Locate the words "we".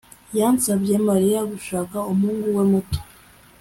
2.55-2.63